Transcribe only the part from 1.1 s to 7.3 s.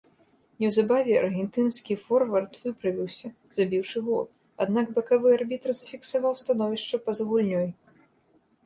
аргентынскі форвард выправіўся, забіўшы гол, аднак бакавы арбітр зафіксаваў становішча па-за